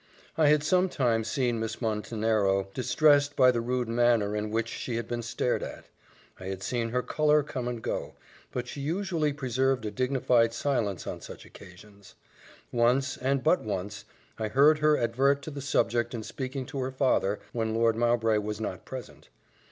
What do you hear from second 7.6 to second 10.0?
and go, but she usually preserved a